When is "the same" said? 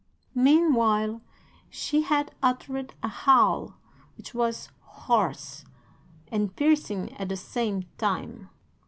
7.29-7.83